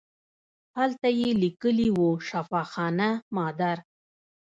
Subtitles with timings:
[0.77, 3.77] هلته یې لیکلي وو شفاخانه مادر.